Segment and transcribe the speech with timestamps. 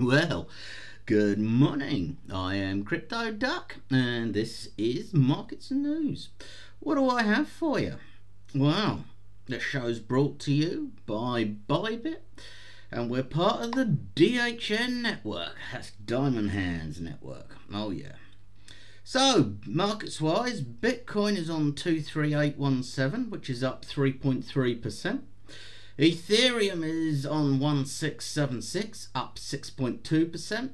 [0.00, 0.48] Well,
[1.06, 2.18] good morning.
[2.32, 6.28] I am Crypto Duck, and this is Markets and News.
[6.78, 7.96] What do I have for you?
[8.54, 9.06] Well,
[9.46, 12.20] the show's brought to you by Bybit,
[12.92, 15.56] and we're part of the DHN network.
[15.72, 17.56] That's Diamond Hands Network.
[17.74, 18.12] Oh, yeah.
[19.02, 25.22] So, markets wise, Bitcoin is on 23817, which is up 3.3%.
[25.98, 30.70] Ethereum is on 1676, up 6.2%.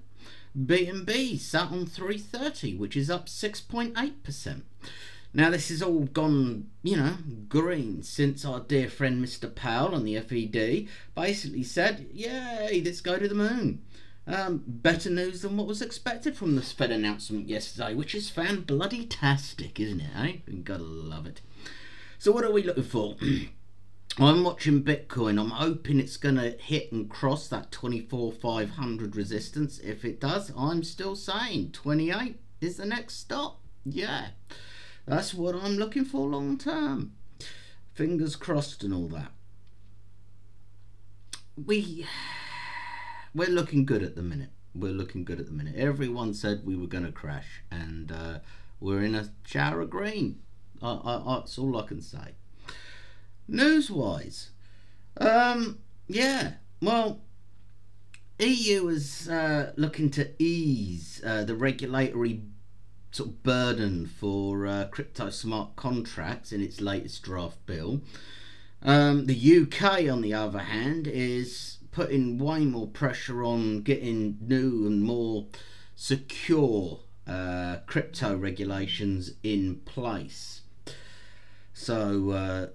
[0.57, 4.63] BNB sat on 330, which is up 6.8%.
[5.33, 7.17] Now, this has all gone, you know,
[7.49, 9.53] green since our dear friend Mr.
[9.53, 13.83] Powell on the FED basically said, Yay, let's go to the moon.
[14.27, 18.61] Um, better news than what was expected from this Fed announcement yesterday, which is fan
[18.61, 20.11] bloody tastic, isn't it?
[20.17, 20.53] Eh?
[20.63, 21.41] Gotta love it.
[22.19, 23.17] So, what are we looking for?
[24.19, 25.41] I'm watching Bitcoin.
[25.41, 29.81] I'm hoping it's going to hit and cross that 24,500 resistance.
[29.81, 33.61] If it does, I'm still saying 28 is the next stop.
[33.85, 34.29] Yeah,
[35.05, 37.15] that's what I'm looking for long term.
[37.93, 39.33] Fingers crossed and all that.
[41.57, 42.07] We
[43.35, 44.51] we're looking good at the minute.
[44.77, 45.75] We're looking good at the minute.
[45.77, 48.39] Everyone said we were going to crash, and uh,
[48.79, 50.41] we're in a shower of green.
[50.81, 52.35] I, I, that's all I can say.
[53.47, 54.51] News wise,
[55.19, 57.21] um, yeah, well,
[58.39, 62.43] EU is uh, looking to ease uh, the regulatory
[63.11, 68.01] sort of burden for uh, crypto smart contracts in its latest draft bill.
[68.83, 74.87] Um, the UK, on the other hand, is putting way more pressure on getting new
[74.87, 75.47] and more
[75.95, 80.63] secure uh, crypto regulations in place.
[81.73, 82.67] So uh,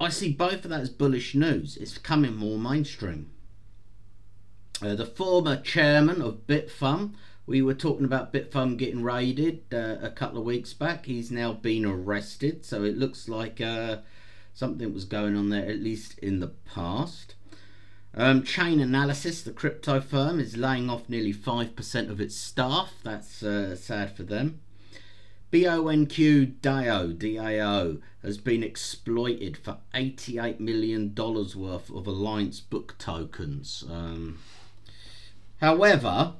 [0.00, 1.76] I see both of that as bullish news.
[1.76, 3.30] It's becoming more mainstream.
[4.82, 7.12] Uh, the former chairman of Bithumb,
[7.44, 11.04] we were talking about Bithumb getting raided uh, a couple of weeks back.
[11.04, 13.98] He's now been arrested, so it looks like uh,
[14.54, 17.34] something was going on there, at least in the past.
[18.14, 22.94] Um, Chainalysis, the crypto firm, is laying off nearly 5% of its staff.
[23.04, 24.60] That's uh, sad for them.
[25.52, 33.84] BONQ DAO, has been exploited for $88 million worth of AllianceBlock tokens.
[33.90, 34.38] Um,
[35.60, 36.34] however,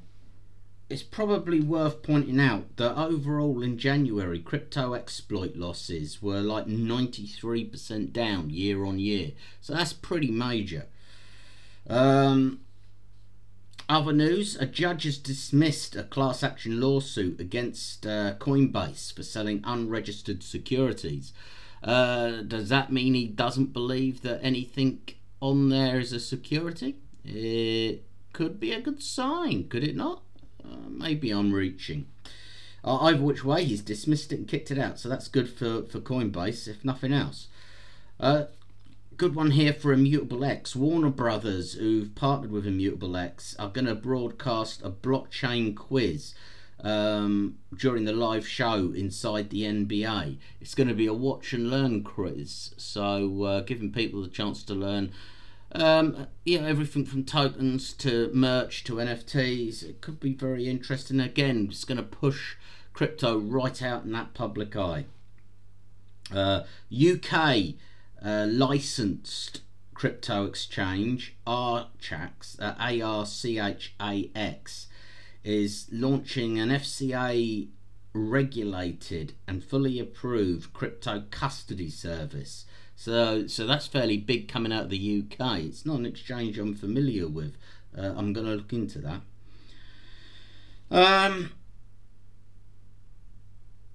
[0.88, 8.12] it's probably worth pointing out that overall in January, crypto exploit losses were like 93%
[8.12, 9.32] down year on year.
[9.60, 10.87] So that's pretty major.
[11.88, 12.60] Um,
[13.90, 19.60] other news a judge has dismissed a class action lawsuit against uh, Coinbase for selling
[19.64, 21.32] unregistered securities.
[21.82, 25.00] Uh, does that mean he doesn't believe that anything
[25.40, 26.96] on there is a security?
[27.24, 30.22] It could be a good sign, could it not?
[30.64, 32.06] Uh, maybe I'm reaching.
[32.84, 35.82] Uh, either which way, he's dismissed it and kicked it out, so that's good for,
[35.82, 37.48] for Coinbase, if nothing else.
[39.20, 40.75] Good one here for Immutable X.
[40.75, 46.34] Warner Brothers, who've partnered with Immutable X, are going to broadcast a blockchain quiz
[46.82, 50.38] um, during the live show inside the NBA.
[50.58, 54.62] It's going to be a watch and learn quiz, so uh, giving people the chance
[54.62, 55.12] to learn.
[55.72, 59.82] Um, yeah, everything from tokens to merch to NFTs.
[59.82, 61.20] It could be very interesting.
[61.20, 62.54] Again, it's going to push
[62.94, 65.04] crypto right out in that public eye.
[66.32, 67.75] Uh, UK
[68.25, 69.62] uh, licensed
[69.94, 74.86] crypto exchange Archax, uh, A R C H A X,
[75.44, 77.69] is launching an FCA
[78.12, 82.64] regulated and fully approved crypto custody service.
[82.97, 85.60] So, so that's fairly big coming out of the UK.
[85.60, 87.56] It's not an exchange I'm familiar with.
[87.97, 89.20] Uh, I'm going to look into that.
[90.91, 91.52] Um,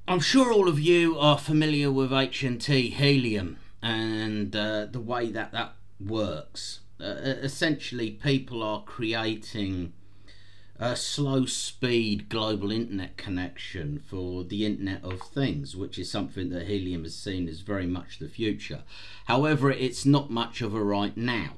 [0.07, 5.51] I'm sure all of you are familiar with HNT Helium and uh, the way that
[5.51, 6.79] that works.
[6.99, 7.05] Uh,
[7.43, 9.93] essentially, people are creating
[10.79, 16.65] a slow speed global internet connection for the Internet of Things, which is something that
[16.65, 18.81] Helium has seen as very much the future.
[19.25, 21.51] However, it's not much of a right now.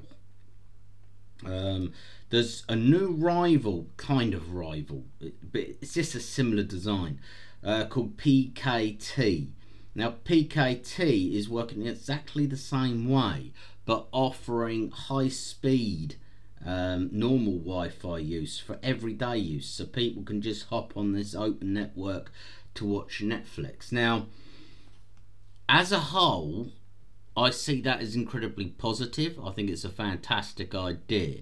[1.46, 1.94] Um,
[2.28, 7.20] there's a new rival, kind of rival, but it's just a similar design
[7.64, 9.52] uh, called PKT
[9.98, 13.50] now, PKT is working exactly the same way,
[13.84, 16.14] but offering high speed
[16.64, 21.34] um, normal Wi Fi use for everyday use, so people can just hop on this
[21.34, 22.30] open network
[22.74, 23.90] to watch Netflix.
[23.90, 24.26] Now,
[25.68, 26.68] as a whole,
[27.36, 29.36] I see that as incredibly positive.
[29.44, 31.38] I think it's a fantastic idea.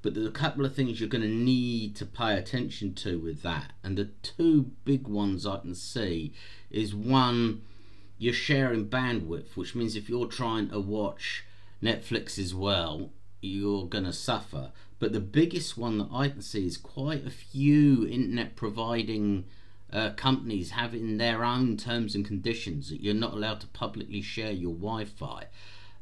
[0.00, 3.42] But there's a couple of things you're going to need to pay attention to with
[3.42, 3.72] that.
[3.82, 6.34] And the two big ones I can see
[6.70, 7.62] is one,
[8.18, 11.44] you're sharing bandwidth, which means if you're trying to watch
[11.82, 13.10] Netflix as well,
[13.40, 14.72] you're going to suffer.
[14.98, 19.44] But the biggest one that I can see is quite a few internet providing
[19.92, 24.52] uh, companies having their own terms and conditions that you're not allowed to publicly share
[24.52, 25.44] your Wi Fi.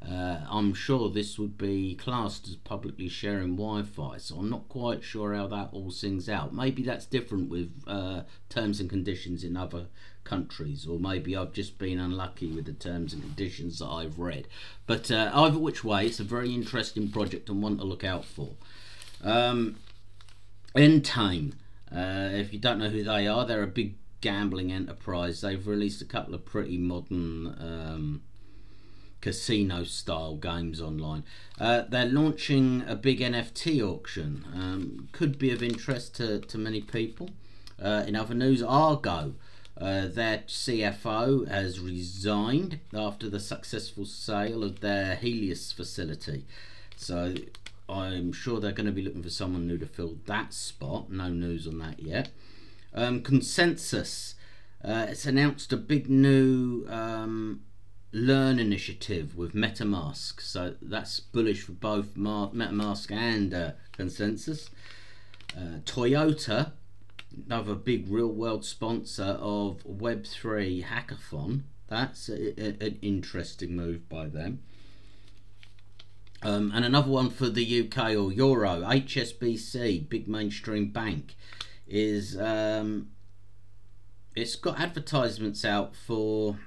[0.08, 5.02] Uh, I'm sure this would be classed as publicly sharing Wi-Fi, so I'm not quite
[5.02, 6.52] sure how that all sings out.
[6.54, 9.86] Maybe that's different with uh, terms and conditions in other
[10.24, 14.46] countries, or maybe I've just been unlucky with the terms and conditions that I've read.
[14.86, 18.24] But uh, either which way, it's a very interesting project and one to look out
[18.24, 18.50] for.
[19.22, 19.76] Um,
[20.74, 21.54] Entain,
[21.90, 25.40] uh, if you don't know who they are, they're a big gambling enterprise.
[25.40, 27.56] They've released a couple of pretty modern.
[27.58, 28.22] Um,
[29.24, 31.24] casino style games online.
[31.58, 34.44] Uh, they're launching a big NFT auction.
[34.54, 37.30] Um, could be of interest to, to many people.
[37.82, 39.32] Uh, in other news, Argo,
[39.80, 46.44] uh, their CFO, has resigned after the successful sale of their Helios facility.
[46.94, 47.34] So
[47.88, 51.10] I'm sure they're going to be looking for someone new to fill that spot.
[51.10, 52.28] No news on that yet.
[52.92, 54.34] Um, ConsenSys.
[54.84, 57.62] Uh, it's announced a big new um,
[58.16, 60.40] Learn initiative with MetaMask.
[60.40, 64.70] So that's bullish for both MetaMask and uh, ConsenSys.
[65.56, 66.70] Uh, Toyota,
[67.44, 71.62] another big real world sponsor of Web3 Hackathon.
[71.88, 74.62] That's a, a, an interesting move by them.
[76.40, 81.34] Um, and another one for the UK or Euro, HSBC, big mainstream bank,
[81.88, 83.08] is um,
[84.36, 86.58] it's got advertisements out for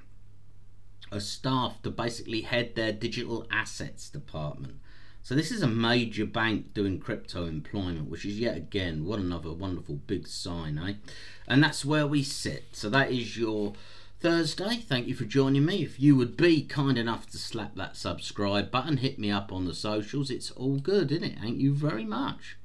[1.11, 4.75] a staff to basically head their digital assets department.
[5.23, 9.51] So this is a major bank doing crypto employment, which is yet again what another
[9.51, 10.93] wonderful big sign, eh?
[11.47, 12.67] And that's where we sit.
[12.71, 13.73] So that is your
[14.19, 14.77] Thursday.
[14.77, 15.83] Thank you for joining me.
[15.83, 19.65] If you would be kind enough to slap that subscribe button, hit me up on
[19.65, 20.31] the socials.
[20.31, 21.39] It's all good, isn't it?
[21.39, 22.57] Thank you very much.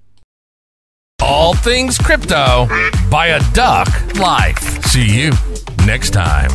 [1.21, 2.69] All things crypto
[3.11, 4.85] by a duck life.
[4.85, 5.33] See you
[5.85, 6.51] next time.